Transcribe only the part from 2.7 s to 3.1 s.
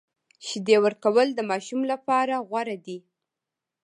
دي۔